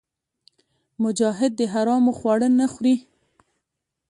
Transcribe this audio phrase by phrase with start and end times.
[1.03, 2.95] مجاهد د حرامو خواړه نه خوري.